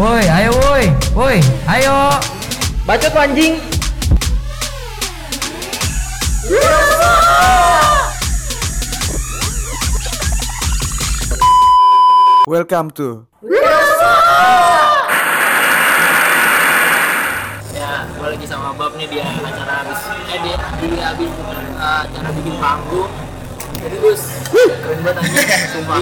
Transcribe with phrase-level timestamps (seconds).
[0.00, 0.88] Woi, ayo woi.
[1.12, 1.36] Woi,
[1.68, 2.16] ayo.
[2.88, 3.60] Bacot anjing.
[12.48, 13.28] Welcome to
[17.76, 20.00] Ya, gue lagi sama Bob nih dia acara habis
[20.32, 21.28] eh dia dia habis
[21.76, 23.12] uh, acara bikin panggung.
[23.76, 26.00] Jadi gus, keren banget anjing, sumpah.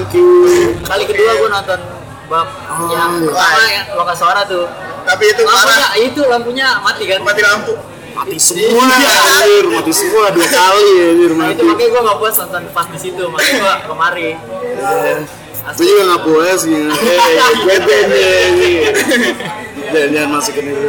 [0.86, 1.97] Kali kedua gue nonton
[2.28, 2.46] Bob
[2.88, 4.68] yang pertama yang lokal suara tuh.
[5.02, 5.92] Tapi itu Lampunya, parah.
[5.96, 7.20] itu lampunya mati kan?
[7.24, 7.72] Mati lampu.
[8.12, 11.62] mati semua anjir, mati semua dua kali anjir Nah, itu mati.
[11.64, 14.30] makanya gue gak puas nonton pas di situ, makanya gue kemari.
[15.70, 16.88] Gue juga gak puas gitu.
[17.68, 18.70] Eh, nih ini.
[19.88, 20.88] Jangan jangan masukin itu.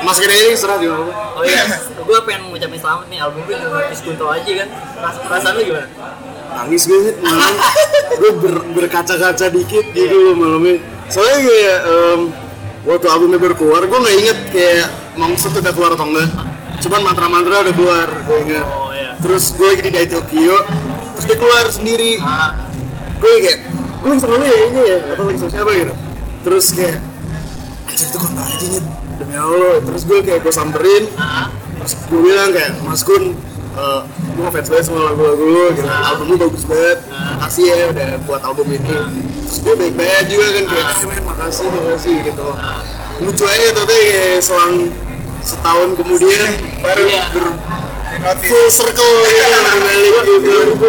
[0.00, 1.12] Masukin aja serah juga apa.
[1.36, 4.68] Oh iya, gue pengen ngucapin selamat nih album gue Notis Kunto aja kan.
[4.96, 5.88] Ras- Perasaan lu gimana?
[6.50, 7.54] Nangis banget malam.
[8.20, 10.82] Gue ber, berkaca-kaca dikit gitu loh malamnya.
[11.10, 12.20] Soalnya kayak em,
[12.86, 16.30] waktu albumnya baru keluar, gue gak inget kayak Mangsa tuh udah keluar atau enggak.
[16.80, 18.66] Cuman mantra-mantra udah keluar, gue inget.
[18.66, 19.18] Oh iya.
[19.20, 20.56] Terus gue lagi di Tokyo,
[21.16, 22.12] terus dia keluar sendiri.
[22.22, 22.70] Ah,
[23.20, 23.58] gue kayak
[24.00, 25.94] gue lagi sama ya ini ya atau lagi sama siapa gitu
[26.40, 26.98] terus kayak
[27.84, 28.82] anjir itu kontak aja nih
[29.20, 33.36] demi Allah terus gue kayak gue samperin ah, terus gue bilang kayak Mas Kun
[33.70, 38.08] eh, gue ngefans banget sama lagu-lagu lu gitu album lu bagus banget makasih ya udah
[38.24, 38.80] buat album ini
[39.46, 42.46] terus dia baik-baik juga kan kayak eh men makasih makasih gitu
[43.20, 44.74] lucu aja tuh kayak selang
[45.40, 46.48] setahun kemudian
[46.80, 47.24] baru Iya.
[47.32, 47.46] ber
[48.42, 50.32] full circle gitu berbalik gitu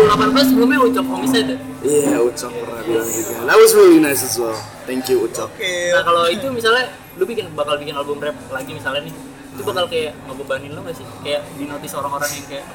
[0.03, 1.59] 2018 sebelumnya Ucok Homicide tuh.
[1.81, 3.31] Iya, Ucok pernah bilang gitu.
[3.39, 4.57] That was really nice as well.
[4.83, 5.47] Thank you, Ucok.
[5.55, 9.15] Nah kalau itu misalnya lu bikin bakal bikin album rap lagi misalnya nih
[9.61, 11.05] itu bakal kayak ngebebanin lu gak sih?
[11.21, 12.65] Kayak di notice orang-orang yang kayak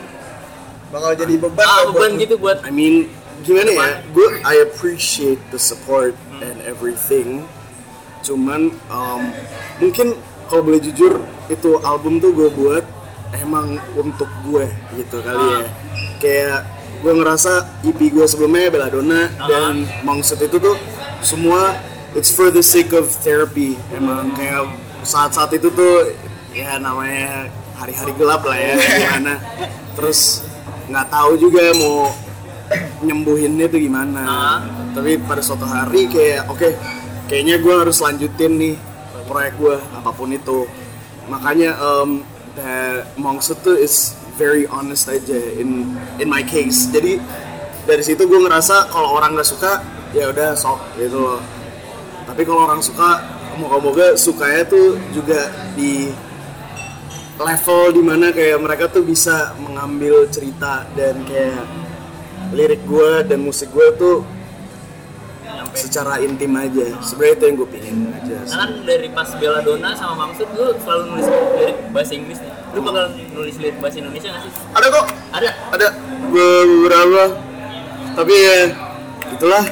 [0.87, 1.67] Bakal jadi beban.
[1.67, 2.23] ah ya buat beban lu.
[2.23, 2.95] gitu buat I mean,
[3.42, 3.89] gimana ya?
[4.15, 7.42] Gue I appreciate the support and everything.
[8.23, 9.23] Cuman um,
[9.79, 10.14] mungkin
[10.47, 12.86] kalau boleh jujur itu album tuh gue buat
[13.35, 15.67] emang untuk gue gitu kali ya.
[16.23, 16.61] Kayak
[17.03, 20.79] gue ngerasa EP gue sebelumnya Belladonna dan Mongset itu tuh
[21.20, 21.77] semua
[22.14, 23.74] it's for the sake of therapy.
[23.91, 24.70] Emang kayak
[25.03, 26.14] saat-saat itu tuh
[26.56, 29.34] ya namanya hari-hari gelap lah ya gimana.
[29.92, 30.40] Terus
[30.89, 32.08] nggak tahu juga mau
[33.05, 34.58] nyembuhinnya tuh gimana Ah.
[34.90, 36.74] tapi pada suatu hari kayak oke
[37.30, 38.74] kayaknya gue harus lanjutin nih
[39.27, 40.67] proyek gue apa pun itu
[41.30, 42.22] makanya um,
[43.20, 47.20] Mongset tuh is very honest aja in in my case jadi
[47.84, 49.84] dari situ gue ngerasa kalau orang nggak suka
[50.17, 51.40] ya udah sok gitu loh
[52.27, 53.23] tapi kalau orang suka
[53.61, 56.11] moga-moga sukanya tuh juga di
[57.36, 61.64] level di mana kayak mereka tuh bisa mengambil cerita dan kayak
[62.51, 64.17] lirik gue dan musik gue tuh
[65.42, 65.77] nyampe.
[65.77, 70.14] secara intim aja sebenarnya itu yang gue pingin aja Nah kan dari pas Belladonna sama
[70.17, 72.52] Mangsud lu selalu nulis lirik bahasa Inggris nih.
[72.70, 74.53] Lu bakal nulis lirik bahasa Indonesia gak sih?
[74.73, 75.51] ada kok Ada.
[75.73, 75.86] ada
[76.27, 77.23] beberapa
[78.14, 78.61] tapi ya
[79.29, 79.64] itulah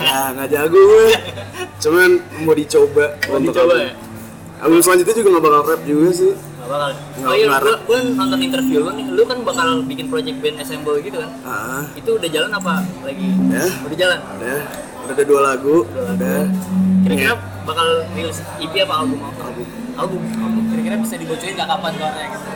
[0.00, 1.06] ya nggak jago gue
[1.78, 2.10] cuman
[2.42, 3.92] mau dicoba Mau dicoba ya?
[4.58, 6.32] album selanjutnya juga nggak bakal rap juga sih
[6.64, 6.90] Gak bakal.
[6.96, 10.56] Nggak Oh iya, gua, gua nonton interview lu nih, lu kan bakal bikin project band
[10.58, 11.30] Assemble gitu kan?
[11.44, 13.28] ah Itu udah jalan apa lagi?
[13.52, 13.68] Ya.
[13.84, 14.18] Udah jalan.
[14.40, 14.58] udah
[15.04, 16.48] udah ada dua lagu udah
[17.04, 17.62] Kira-kira Iya.
[17.62, 17.86] bakal
[18.16, 19.42] rilis EP apa album apa?
[19.44, 19.66] Album.
[20.34, 20.62] Album.
[20.72, 22.48] Kira-kira bisa dibocorin nggak kapan keluarnya gitu?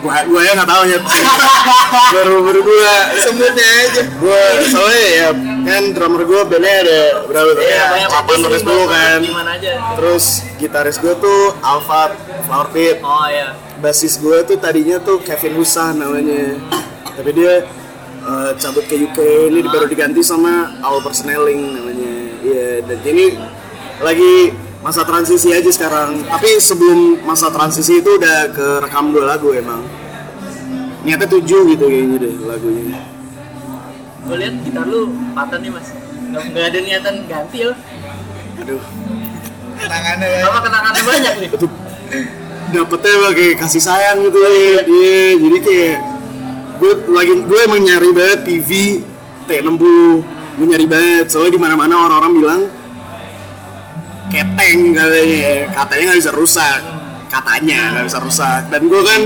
[0.00, 0.98] Gua gua ya nggak tahu ya.
[2.14, 4.02] Baru baru gua Sebutnya aja.
[4.18, 5.28] gua soalnya ya
[5.66, 7.64] kan drummer gua bandnya ada berapa tuh?
[7.66, 9.20] Artis tulis nih, dulu kan.
[9.96, 10.24] Terus
[10.56, 12.12] gitaris gua tuh Alfat
[12.46, 12.96] Flower Pit.
[13.02, 13.56] Oh iya.
[13.76, 16.56] basis gue tuh tadinya tuh Kevin Husan namanya.
[17.12, 17.60] Tapi dia
[18.22, 19.18] uh, cabut ke UK
[19.52, 22.12] ini baru diganti sama Al Persneling namanya.
[22.40, 23.36] Iya dan ini
[24.00, 24.52] lagi
[24.86, 26.22] masa transisi aja sekarang.
[26.30, 29.82] Tapi sebelum masa transisi itu udah ke rekam dua lagu emang.
[31.02, 33.02] Niatnya tujuh gitu kayaknya deh lagunya.
[34.22, 35.90] Gue lihat gitar lu patah nih mas.
[36.30, 37.74] Nggak, nggak ada niatan ganti ya?
[38.62, 38.82] aduh.
[39.76, 40.40] Tangannya ya.
[40.46, 41.50] Sama kenangannya banyak nih.
[41.50, 41.66] itu
[42.66, 45.18] dapetnya pakai kasih sayang gitu ya iya.
[45.34, 45.96] Jadi kayak
[46.78, 48.70] gue lagi gue emang nyari banget PV
[49.50, 49.82] T60
[50.62, 51.26] gue nyari banget.
[51.34, 52.62] Soalnya di mana mana orang-orang bilang
[54.32, 56.80] keteng katanya katanya nggak bisa rusak
[57.26, 59.22] katanya nggak bisa rusak dan gue kan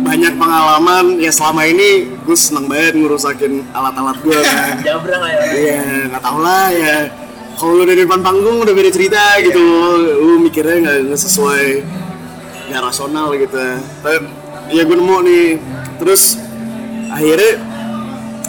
[0.00, 5.42] banyak pengalaman ya selama ini gue seneng banget ngerusakin alat-alat gue kan Jabrang lah ya.
[5.52, 6.96] Iya, nggak tau lah ya.
[7.60, 9.60] Kalau lu dari depan panggung udah beda cerita gitu,
[10.16, 11.64] lu mikirnya nggak nggak sesuai,
[12.72, 13.60] nggak rasional gitu.
[14.00, 14.16] Tapi
[14.72, 15.46] ya gue nemu nih,
[16.00, 16.40] terus
[17.12, 17.60] akhirnya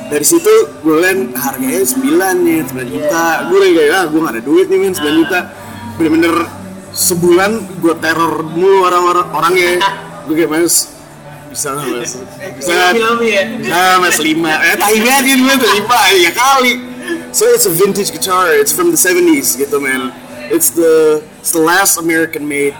[0.08, 3.26] dari situ gue liat harganya 9 nih, 9 juta.
[3.52, 5.40] Gue lagi kayak ah gue nggak ada duit nih men 9 juta.
[6.00, 6.36] Bener-bener
[6.92, 9.72] sebulan gue teror mulu orang-orang orangnya.
[10.30, 10.94] Gue kayak mas
[11.50, 12.14] bisa lah mas?
[12.62, 14.54] Bisa bisa mas lima.
[14.62, 16.74] Eh tahi banget gue tuh lima ya kali.
[17.34, 18.54] So it's a vintage guitar.
[18.54, 20.14] It's from the 70s gitu man.
[20.54, 22.78] It's the it's the last American made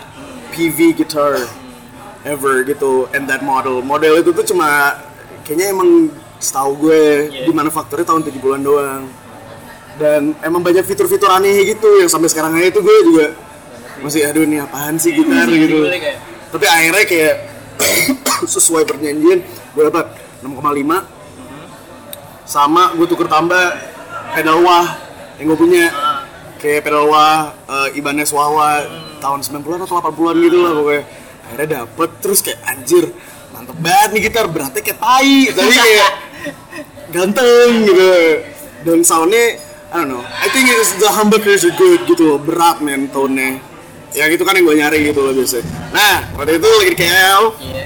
[0.54, 1.50] PV guitar
[2.22, 3.82] ever gitu and that model.
[3.82, 5.02] Model itu tuh cuma
[5.42, 7.46] kayaknya emang setahu gue Yeah.
[7.50, 9.04] di manufakturnya tahun 70-an doang
[10.02, 13.26] dan emang banyak fitur-fitur aneh gitu yang sampai sekarang aja itu gue juga
[14.02, 15.46] masih aduh ini apaan sih gitar?
[15.46, 15.78] Gitu.
[15.86, 16.18] kayak.
[16.50, 17.36] tapi akhirnya kayak
[18.58, 21.22] sesuai perjanjian gue dapat 6,5
[22.50, 23.78] sama gue tuker tambah
[24.36, 25.86] pedal wah yang gue punya.
[26.62, 28.86] Kayak pedal wah eh, Ibanez Wawa
[29.18, 31.04] tahun 90-an atau 80-an gitu lah pokoknya.
[31.50, 33.06] Akhirnya dapet terus kayak anjir
[33.50, 35.38] mantep banget nih gitar beratnya kayak tai.
[35.50, 36.12] Tapi kayak
[37.16, 38.10] ganteng gitu.
[38.86, 39.58] Dan soundnya
[39.92, 40.24] I don't know.
[40.24, 43.60] I think it's, the humbuckers are good gitu loh berat men tone-nya.
[44.16, 45.68] Ya gitu kan yang gue nyari gitu loh biasanya.
[45.92, 47.86] Nah waktu itu lagi di KL Iya.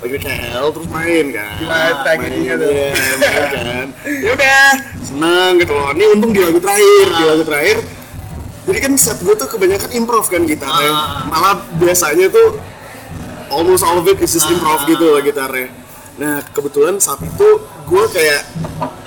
[0.00, 1.56] lagi di KL terus main kan.
[1.60, 2.68] Live packaging-nya tuh.
[2.72, 2.88] Iya,
[3.20, 3.86] main kan.
[4.24, 4.64] Ya udah
[5.04, 5.88] seneng gitu loh.
[5.92, 7.76] Ini untung di lagu terakhir di lagu terakhir.
[8.64, 10.88] Jadi kan set gue tuh kebanyakan improv kan gitarnya.
[10.88, 11.28] Ah.
[11.28, 12.56] malah biasanya tuh
[13.52, 15.68] almost all of it is just improv gitu loh gitarnya.
[16.16, 18.40] Nah kebetulan saat itu gue kayak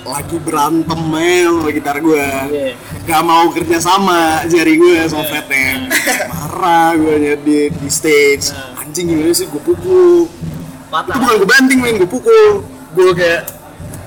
[0.08, 2.72] lagi berantem mel gitar gue Iya.
[3.04, 5.86] gak mau kerja sama jari gue sama fretnya
[6.26, 8.50] marah gue di, di stage.
[8.74, 9.46] Anjing gimana sih?
[9.46, 10.26] Gue pukul.
[10.26, 11.14] Itu Patah.
[11.20, 12.64] bukan gue banting main gue pukul.
[12.92, 13.52] Gue kayak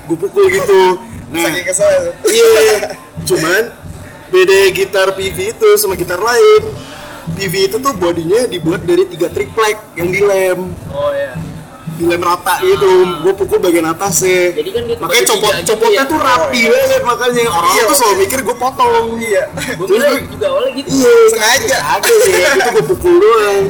[0.06, 0.82] gue pukul gitu.
[1.30, 1.48] Nah
[2.26, 2.92] iya.
[3.22, 3.62] Cuman
[4.28, 6.62] beda gitar PV itu sama gitar lain.
[7.32, 10.60] PV itu tuh bodinya dibuat dari tiga triplek yang dilem.
[10.90, 11.32] Oh iya.
[12.02, 12.90] Dilem rata gitu
[13.20, 16.04] gue pukul bagian atas sih Jadi kan makanya copot copotnya ya?
[16.04, 17.82] tuh rapi banget makanya orang Iya.
[17.84, 19.42] tuh selalu mikir gue potong Iya.
[19.74, 19.86] Gue
[20.28, 20.88] juga awalnya gitu.
[20.90, 21.76] iya Sengaja.
[21.92, 23.64] ada sih itu gue pukul doang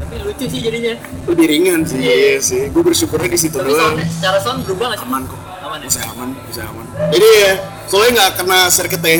[0.00, 0.94] Tapi lucu sih jadinya.
[1.26, 5.06] lebih ringan sih iya sih gue bersyukurnya di situ doang secara sound berubah nggak sih?
[5.06, 5.86] aman kok Aman ya?
[5.86, 7.52] bisa aman bisa aman jadi ya
[7.84, 9.16] soalnya nggak kena circuitnya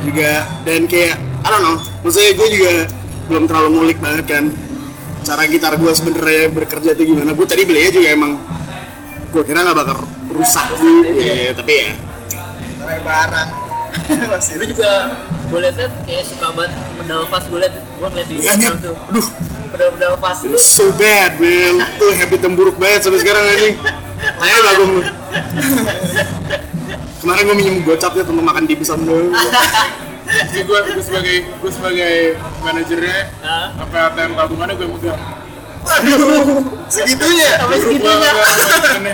[0.00, 0.32] juga
[0.62, 2.72] dan kayak I don't know maksudnya gue juga
[3.24, 4.44] belum terlalu ngulik banget kan
[5.22, 7.30] cara gitar gue sebenarnya bekerja tuh gimana?
[7.32, 8.32] Gue tadi belinya juga emang
[9.28, 9.96] gue kira nggak bakal
[10.30, 10.66] rusak.
[10.76, 11.90] Sih ya, tapi ya.
[13.00, 13.48] Barang.
[14.32, 14.90] Masih Lu juga
[15.46, 18.84] gue liat kayak suka banget pedal fast gue liat gue ngeliat di Iya, Instagram Nyet.
[18.84, 18.96] tuh.
[19.08, 19.26] Aduh.
[19.72, 21.74] Pedal pedal fast so bad man.
[21.96, 23.76] Tuh habit yang buruk banget sampai sekarang anjing
[24.22, 24.88] kayak gak gue
[27.18, 29.30] kemarin gue minjem gocapnya untuk makan dimsum doang
[30.22, 32.14] Jadi gue, gue sebagai gue sebagai
[32.62, 33.66] manajernya Hah?
[33.74, 35.20] sampai ATM tabungannya gue megang.
[36.86, 37.50] segitunya.
[37.58, 38.30] sampai segitunya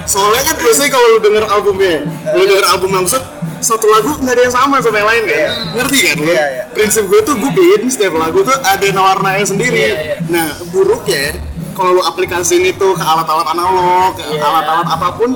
[0.05, 1.97] Soalnya kan biasanya kalau lu denger albumnya,
[2.37, 3.25] lu denger album yang set,
[3.65, 5.41] satu lagu nggak ada yang sama sama yang lain kan?
[5.81, 6.29] Ngerti kan lu?
[6.29, 6.63] Iya, iya.
[6.77, 9.81] Prinsip gue tuh gue bikin setiap lagu tuh ada warnanya sendiri.
[9.81, 10.17] Iya, iya.
[10.29, 11.41] Nah buruknya
[11.73, 14.43] kalau lu aplikasiin itu ke alat-alat analog, ke Iya.
[14.45, 15.31] alat-alat apa pun,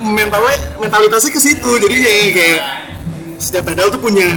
[0.00, 1.70] mentalnya mentalitasnya ke situ.
[1.76, 1.96] Jadi
[2.32, 2.60] kayak
[3.36, 4.32] setiap pedal tuh punya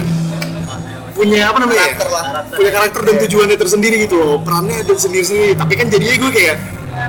[1.12, 1.80] punya apa namanya?
[1.80, 1.94] ya?
[1.94, 4.36] Karakter punya karakter dan tujuannya tersendiri gitu loh.
[4.40, 5.52] Perannya ada sendiri sendiri.
[5.54, 6.56] Tapi kan jadinya gue kayak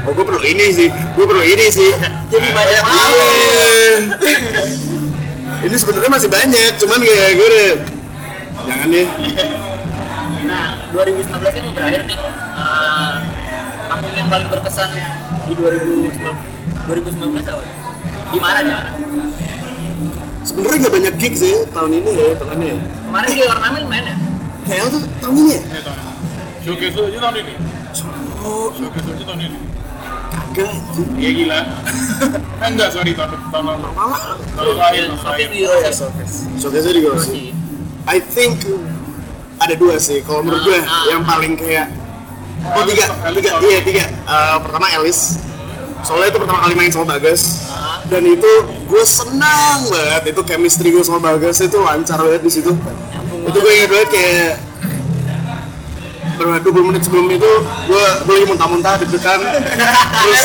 [0.03, 0.89] oh gue perlu ini sih.
[1.15, 1.91] Gue perlu ini sih.
[2.33, 2.81] Jadi banyak Iya.
[2.83, 3.13] hal
[5.63, 7.71] ini sebenarnya masih banyak cuman kayak gue udah
[8.63, 9.07] jangan deh
[10.43, 12.17] nah 2019 kan berakhir nih.
[12.19, 13.13] Eh,
[13.87, 14.91] album yang paling berkesan
[15.47, 16.19] di 2019
[16.83, 17.63] 2019 apa?
[18.29, 18.75] Gimana nih?
[20.43, 22.77] Sebenarnya nggak banyak gig sih tahun ini ya tahun ini ya
[23.13, 24.15] kemarin di ornamen main ya
[24.65, 26.11] kayak tuh tahun ini ya Ini tahun ini.
[26.65, 27.53] Showcase aja tahun ini.
[28.41, 29.59] oh Showcase aja tahun ini.
[30.33, 30.73] kagak.
[31.13, 31.59] Iya gila.
[32.57, 33.85] eh enggak sorry tahun tahun lalu.
[33.85, 34.09] Tahun
[34.73, 35.97] lalu Iya, tapi di Roses
[36.57, 37.41] showcase di Grossi
[38.03, 38.65] I think
[39.59, 41.05] ada dua sih kalau menurut gue Ah.
[41.07, 41.93] yang paling kayak
[42.65, 45.37] oh tiga tiga iya tiga Eh, pertama Alice
[46.01, 47.82] soalnya itu pertama kali main sama Bagas Ah.
[48.11, 48.51] Dan itu
[48.87, 50.35] gue senang banget.
[50.35, 52.71] Itu chemistry gue sama Bagas itu lancar banget di situ.
[53.47, 54.51] Itu gue inget banget kayak
[56.33, 57.51] berapa 20 menit sebelum itu
[57.87, 59.39] gue gue lagi muntah-muntah deg-degan.
[59.43, 60.43] Terus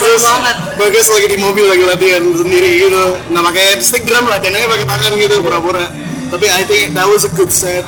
[0.00, 0.56] terus banget.
[0.80, 3.04] Bagas lagi di mobil lagi latihan sendiri gitu.
[3.30, 3.66] Nggak pakai
[4.02, 5.84] drum latihannya pakai tangan gitu pura-pura.
[6.28, 7.84] Tapi I think that was a good set.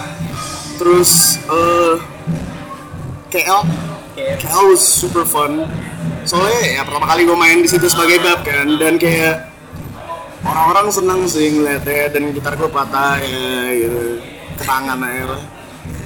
[0.81, 1.95] Terus eh
[3.31, 3.63] KL
[4.17, 5.65] KL was super fun
[6.25, 9.49] soalnya ya pertama kali gue main di situ sebagai bab kan dan kayak
[10.45, 14.01] orang-orang senang sih ngeliatnya dan gitar gue patah ya gitu.
[14.61, 15.01] Ke tangan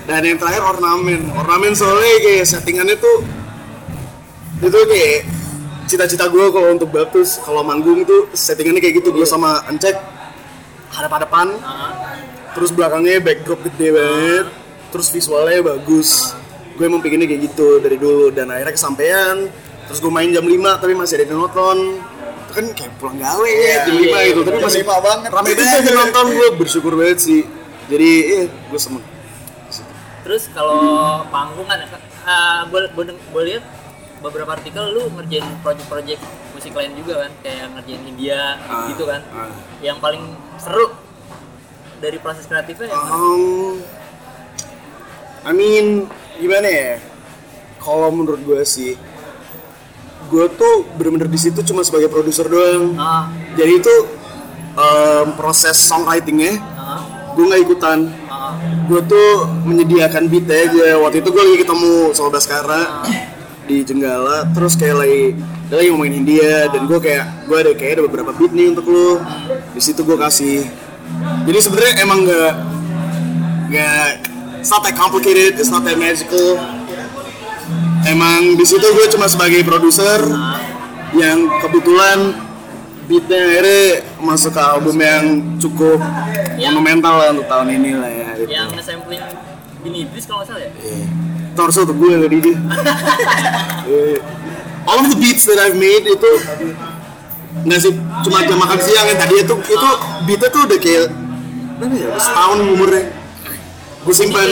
[0.04, 1.32] dan yang terakhir ornamen.
[1.32, 3.24] Ornamen soalnya kayak settingannya tuh
[4.60, 5.18] itu kayak
[5.84, 9.96] cita-cita gue kalau untuk bab terus kalau manggung itu settingannya kayak gitu gue sama Encek
[10.92, 11.52] hadap-hadapan
[12.54, 14.46] terus belakangnya backdrop gede banget
[14.92, 16.36] terus visualnya bagus.
[16.74, 19.46] Gue emang pengennya kayak gitu dari dulu dan akhirnya kesampaian
[19.84, 21.76] terus gue main jam 5 tapi masih ada yang nonton
[22.44, 25.28] itu kan kayak pulang gawe ya jam 5 gitu tapi Jam masih 5 banget.
[25.30, 27.40] rame banget yang nonton gue bersyukur banget sih
[27.86, 29.04] jadi eh gue seneng
[30.24, 30.80] Terus kalau
[31.28, 31.84] panggung kan,
[32.24, 33.60] uh, gue lihat
[34.24, 36.16] beberapa artikel lu ngerjain project-project
[36.56, 39.20] musik lain juga kan, kayak ngerjain India Ah, gitu kan.
[39.28, 39.52] ah.
[39.84, 40.24] Yang paling
[40.56, 40.96] seru
[42.00, 43.04] dari proses kreatifnya yang?
[43.04, 43.84] Um,
[45.44, 46.08] I mean,
[46.40, 46.92] gimana ya?
[47.76, 48.96] Kalau menurut gue sih,
[50.24, 52.94] gue tuh bener-bener di situ cuma sebagai produser doang.
[52.94, 53.94] Ah, Jadi itu
[54.74, 57.00] um, proses songwritingnya, ah,
[57.32, 58.08] gue nggak ikutan.
[58.26, 61.00] ah, Gue tuh menyediakan beat aja.
[61.00, 62.82] Waktu itu gue lagi ketemu sama Baskara
[63.64, 65.22] di Jenggala, terus kayak lagi
[65.64, 68.84] dia lagi ngomongin India dan gue kayak gue ada kayak ada beberapa beat nih untuk
[68.86, 69.16] lu.
[69.72, 70.68] Di situ gue kasih.
[71.44, 72.52] Jadi sebenarnya emang nggak
[73.72, 74.08] nggak
[74.60, 76.60] it's not that complicated, it's not that magical.
[78.04, 80.20] Emang di situ gue cuma sebagai produser
[81.14, 82.36] yang kebetulan
[83.04, 83.82] beatnya akhirnya
[84.18, 85.24] masuk ke album yang
[85.56, 86.00] cukup
[86.54, 86.70] Ya.
[86.70, 88.28] monumental lah untuk tahun ini lah ya.
[88.36, 88.48] Gitu.
[88.48, 89.18] yang nge-sampling
[89.82, 90.70] Bini Idris kalau nggak salah ya?
[91.52, 92.56] Torso tuh gue tadi dia.
[93.84, 94.16] Eh,
[94.88, 96.30] All of the beats that I've made itu
[97.64, 97.92] nggak sih
[98.22, 99.88] cuma jam makan siang yang tadi itu itu
[100.24, 101.06] beatnya tuh udah kayak
[101.78, 103.02] mana ya setahun umurnya
[104.04, 104.48] gue simpen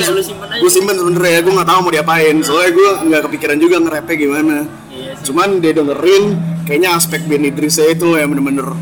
[0.61, 2.37] gue simpan sebenernya gue nggak tahu mau diapain.
[2.41, 4.57] Soalnya gue nggak kepikiran juga nge-rapnya gimana.
[4.89, 6.25] Iya cuman dia dengerin
[6.67, 8.75] kayaknya aspek Ben Idrisnya itu yang bener-bener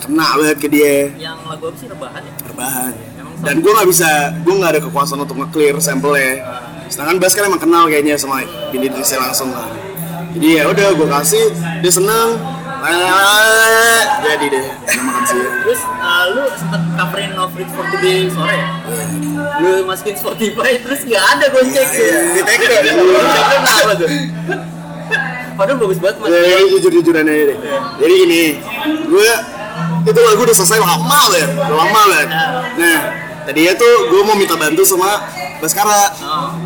[0.00, 1.12] kena banget ke dia.
[1.14, 1.86] Yang lagu apa sih?
[1.86, 3.08] Rebahan ya?
[3.20, 6.32] Emang dan gue nggak bisa gue nggak ada kekuasaan untuk nge-clear sampelnya.
[6.90, 8.42] Sedangkan Bas kan emang kenal kayaknya sama
[8.74, 9.90] Bin Idrisnya langsung kan
[10.34, 11.44] jadi ya udah gue kasih
[11.82, 12.38] dia seneng
[14.20, 18.56] jadi deh udah makan siang Terus uh, lu sempet coverin No Fruit for Today sore
[18.56, 18.68] ya?
[19.60, 22.08] Lu masukin Spotify terus nggak ada gue cek tuh.
[22.32, 22.40] Di?
[22.40, 24.08] Cek kenapa tuh?
[25.60, 26.28] Padahal bagus banget mas.
[26.32, 27.58] Ya, ini jujur-jujuran aja deh.
[28.00, 28.42] Jadi gini,
[29.04, 29.30] gue
[30.08, 32.26] itu lagu udah selesai lama banget, udah lama banget.
[32.80, 32.98] Nah,
[33.44, 35.28] tadinya tuh gue mau minta bantu sama
[35.60, 36.56] Baskara Oh,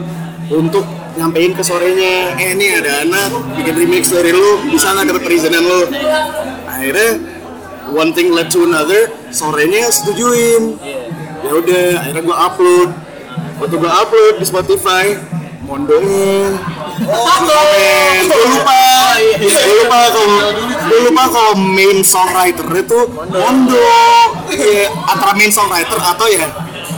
[0.62, 5.23] untuk nyampein ke sorenya, eh ini ada anak bikin remix dari lu, bisa nggak dapet
[5.23, 5.83] perizinan lu?
[6.66, 7.11] Akhirnya
[7.94, 10.78] one thing led to another, sorenya setujuin.
[10.83, 11.06] iya.
[11.44, 12.90] Ya udah, akhirnya gue upload.
[13.61, 15.04] Waktu gue upload di Spotify,
[15.64, 16.61] mondonya
[17.00, 18.83] komen gue lupa
[19.40, 20.38] gue lupa kalau
[20.87, 23.80] gue lupa kalau main songwriter itu mondo
[24.54, 26.47] Iya, antara main songwriter atau ya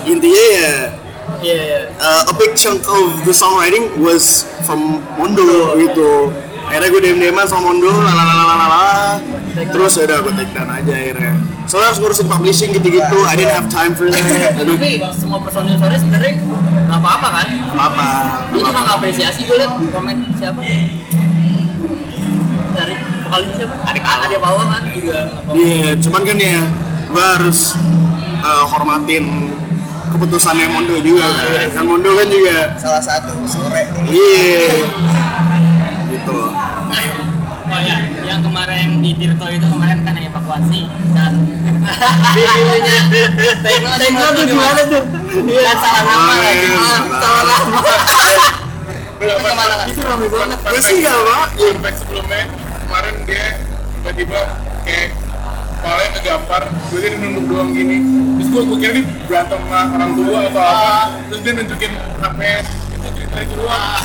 [0.05, 0.75] intinya ya
[1.41, 1.81] Iya, iya.
[2.01, 6.33] uh, a big chunk of the songwriting was from Mondo gitu
[6.67, 9.23] akhirnya gue dm dm sama Mondo lalalala
[9.71, 11.33] terus ya udah gue take down aja akhirnya
[11.67, 14.23] soalnya harus ngurusin publishing gitu-gitu I didn't have time for that
[14.61, 16.33] aduh Tapi semua personil sore sebenarnya
[16.87, 17.49] nggak apa-apa kan?
[17.75, 18.09] apa
[18.55, 20.61] Dia cuma ngapresiasi gue liat komen siapa?
[22.77, 22.95] Dari
[23.27, 23.75] vokalis siapa?
[23.91, 25.21] Adik adik bawah kan juga.
[25.51, 26.61] Iya, cuman kan ya
[27.11, 27.75] gue harus
[28.47, 29.51] uh, hormatin
[30.09, 31.69] keputusannya Mondo juga kan.
[31.73, 33.83] Kan Mondo kan juga Salah satu sore.
[34.07, 34.71] iya
[36.09, 36.39] gitu.
[37.67, 41.35] Oh ya, yang kemarin di Tirto itu kemarin kan evakuasi dan
[43.61, 45.03] Tekno Tekno tuh gimana tuh?
[45.45, 46.69] Iya, salah nama lagi.
[46.73, 47.69] Ah, Salah nama.
[49.87, 50.59] Itu rame banget.
[50.63, 51.47] Gue sih gak pak.
[51.83, 52.41] Fact sebelumnya
[52.87, 53.47] kemarin dia
[53.99, 54.41] tiba-tiba
[54.83, 55.09] kayak
[55.77, 57.97] kepalanya kegampar gue dia nunduk doang gini.
[58.41, 61.01] Terus gue gue kira dia berantem sama orang tua atau apa.
[61.31, 62.41] Terus dia nunjukin HP
[62.97, 64.05] itu cerita itu doang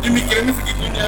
[0.00, 1.06] dia mikirinnya segitunya.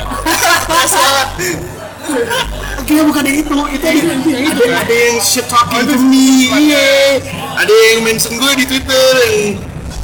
[2.82, 4.62] Kayaknya bukan yang itu, itu yang itu, yang itu.
[4.68, 7.22] Ada yang shit talking to me, iya.
[7.56, 9.36] Ada yang mention gue di Twitter yang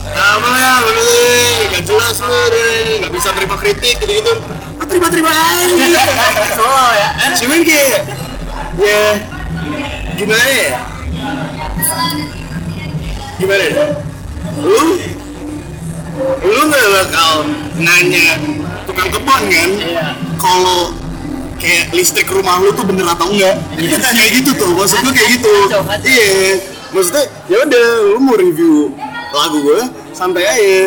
[0.08, 0.72] apa ya,
[1.68, 2.32] gak jelas lu
[3.04, 4.40] gak bisa terima kritik gitu-gitu.
[4.80, 5.28] Ah, Terima-terima.
[5.28, 6.04] Aja.
[6.56, 7.08] Solo ya.
[7.44, 8.08] Cuman kayak
[8.78, 9.02] ya
[10.18, 10.70] gimana ya?
[13.38, 13.84] Gimana ya?
[14.58, 14.82] Lu
[16.42, 17.30] lu nggak bakal
[17.78, 18.26] nanya
[18.82, 19.70] tukang kebun kan?
[20.42, 20.90] Kalau
[21.62, 23.54] kayak listrik rumah lu tuh bener atau enggak?
[23.78, 25.54] kayak gitu tuh, maksud gue kayak gitu.
[26.02, 26.58] Iya,
[26.90, 28.90] maksudnya ya udah lu mau review
[29.30, 30.78] lagu gue santai aja.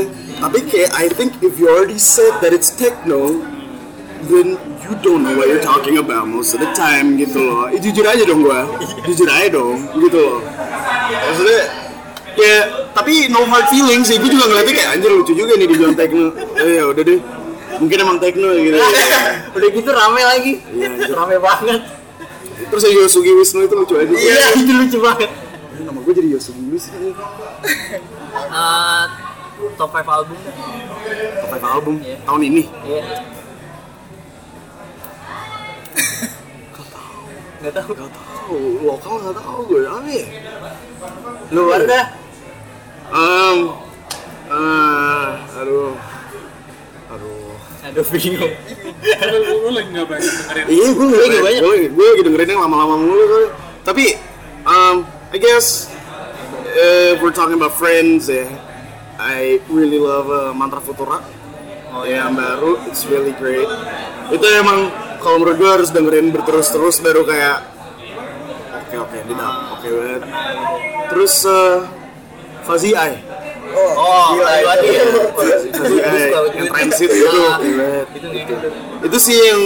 [0.42, 3.40] Tapi kayak I think if you already said that it's techno,
[4.28, 7.70] then you don't know what you're talking about most of the time gitu loh.
[7.70, 8.66] Eh, jujur aja dong gua.
[9.06, 10.40] Jujur aja dong gitu loh.
[11.12, 11.62] Maksudnya
[12.36, 12.56] ya
[12.92, 14.18] tapi no hard feelings sih.
[14.18, 16.34] Gue juga ngeliatnya kayak anjir lucu juga nih dibilang techno.
[16.58, 17.20] Eh, ya udah deh.
[17.82, 18.78] Mungkin emang techno gitu.
[19.58, 20.54] Udah gitu rame lagi.
[20.70, 21.18] Iya, anjir.
[21.18, 21.82] Rame banget.
[22.70, 24.14] Terus yang Yosugi Wisnu itu lucu aja.
[24.14, 25.30] Iya, itu lucu banget.
[25.82, 27.10] Nama gue jadi Yosugi Wisnu.
[28.32, 29.04] Eh,
[29.78, 30.38] top 5 album
[31.42, 32.18] top 5 album Iya.
[32.26, 33.04] tahun ini Iya.
[37.62, 37.90] Gak tau.
[37.94, 40.26] Gak tahu, lokal gak tahu gue apa ya?
[41.54, 42.06] Luar dah.
[43.12, 43.58] Um,
[44.50, 45.30] uh,
[45.62, 45.94] aduh,
[47.12, 47.54] aduh.
[47.82, 48.54] Aduh bingung.
[49.42, 51.62] lu, lagi nggak banyak dengerin Iya, gue Lagi banyak.
[51.66, 53.48] gue, gue lagi dengerin yang lama-lama mulu kali.
[53.82, 54.06] Tapi,
[54.64, 54.96] um,
[55.34, 55.90] I guess,
[56.78, 58.46] uh, we're talking about friends ya.
[59.18, 61.22] I really love uh, Mantra Futura.
[61.92, 63.68] Oh yang baru, it's really great.
[64.32, 64.88] Itu emang
[65.22, 67.58] kalau menurut gue harus dengerin berterus-terus baru kayak
[68.82, 70.22] oke oke di dalam oke banget.
[71.10, 71.86] Terus uh,
[72.62, 73.18] Fuzzy Eye,
[73.72, 75.20] Oh, Gila, lagi itu.
[75.40, 75.58] ya.
[75.72, 78.08] Fuzzy Eye, yang transit itu, oke banget.
[78.12, 78.28] Itu
[79.02, 79.62] itu sih yang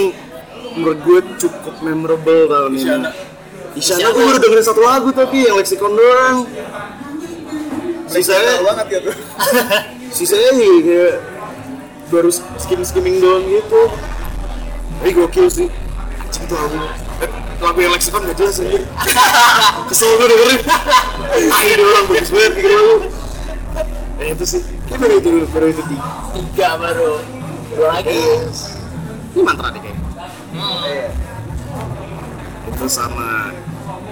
[0.76, 2.80] menurut gue cukup memorable tahun ini.
[2.80, 3.10] Isyana.
[3.74, 6.36] Isyana gue baru dengerin satu lagu tapi yang Lexicon doang.
[8.06, 9.16] Sisanya, banget ya tuh.
[10.16, 11.14] sisanya sih kayak
[12.06, 13.80] baru skim skimming doang gitu.
[15.00, 15.68] Tapi gokil sih.
[16.20, 16.78] Anjing tuh lagu.
[17.22, 18.80] Eh, lagu yang Lexicon gak jelas aja.
[19.88, 20.60] Kesel gue dengerin.
[21.36, 22.94] Ini orang bagus banget bikin lagu.
[24.16, 24.62] Eh itu sih.
[24.88, 26.08] Kayak baru itu baru itu tiga.
[26.32, 27.12] Tiga baru.
[27.76, 28.16] Dua lagi.
[29.36, 30.02] Ini mantra deh kayaknya.
[30.56, 31.12] Hmm.
[32.72, 33.52] Itu sama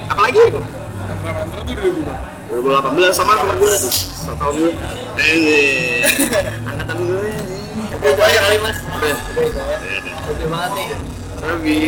[0.05, 0.61] apa lagi itu?
[1.25, 4.73] mantra-mantra tuh 2000 2018 sama sama gue tuh satu tahun gue.
[5.19, 6.05] Eh,
[6.69, 7.33] angkatan gue.
[8.05, 8.79] Udah aja kali mas.
[8.85, 10.14] Udah
[10.45, 10.53] itu ya.
[10.53, 10.89] Oke banget nih.
[11.41, 11.79] Sabi,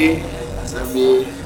[0.65, 1.37] Sabi.